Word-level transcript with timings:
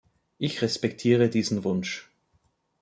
Ich 0.39 0.63
respektiere 0.63 1.29
diesen 1.29 1.63
Wunsch. 1.63 2.09